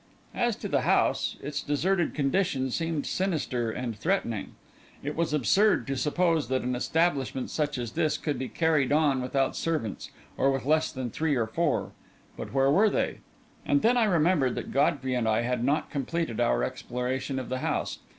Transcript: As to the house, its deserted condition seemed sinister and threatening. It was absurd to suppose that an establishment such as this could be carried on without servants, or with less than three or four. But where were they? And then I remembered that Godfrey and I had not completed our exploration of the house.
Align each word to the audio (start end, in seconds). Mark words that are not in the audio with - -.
As 0.33 0.55
to 0.55 0.67
the 0.67 0.81
house, 0.81 1.35
its 1.43 1.61
deserted 1.61 2.15
condition 2.15 2.71
seemed 2.71 3.05
sinister 3.05 3.69
and 3.69 3.95
threatening. 3.95 4.55
It 5.03 5.15
was 5.15 5.31
absurd 5.31 5.85
to 5.85 5.95
suppose 5.95 6.47
that 6.47 6.63
an 6.63 6.73
establishment 6.75 7.51
such 7.51 7.77
as 7.77 7.91
this 7.91 8.17
could 8.17 8.39
be 8.39 8.47
carried 8.47 8.91
on 8.91 9.21
without 9.21 9.55
servants, 9.55 10.09
or 10.37 10.49
with 10.49 10.65
less 10.65 10.91
than 10.91 11.11
three 11.11 11.35
or 11.35 11.45
four. 11.45 11.91
But 12.35 12.51
where 12.51 12.71
were 12.71 12.89
they? 12.89 13.19
And 13.63 13.83
then 13.83 13.95
I 13.95 14.05
remembered 14.05 14.55
that 14.55 14.71
Godfrey 14.73 15.13
and 15.13 15.27
I 15.29 15.41
had 15.41 15.63
not 15.63 15.91
completed 15.91 16.39
our 16.39 16.63
exploration 16.63 17.37
of 17.37 17.49
the 17.49 17.59
house. 17.59 17.99